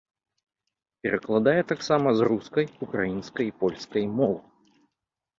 [1.07, 4.33] Перакладае таксама з рускай, украінскай і польскай моў.